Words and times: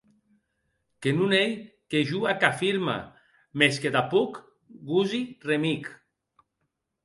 Que 1.01 1.11
non 1.17 1.29
ei 1.43 1.51
que 1.89 1.99
jo 2.09 2.19
ac 2.33 2.41
afirma; 2.51 2.97
mès 3.57 3.75
que 3.81 3.93
tanpòc 3.95 4.31
gosi 4.89 5.21
remí’c. 5.47 5.85